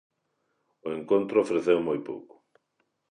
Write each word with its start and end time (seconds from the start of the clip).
O 0.87 0.89
encontro 0.99 1.41
ofreceu 1.45 1.77
moi 1.87 1.99
pouco. 2.09 2.35